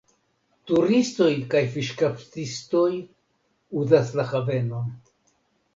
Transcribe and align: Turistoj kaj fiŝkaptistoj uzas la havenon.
Turistoj 0.69 1.27
kaj 1.51 1.61
fiŝkaptistoj 1.75 2.89
uzas 3.85 4.15
la 4.21 4.31
havenon. 4.35 4.91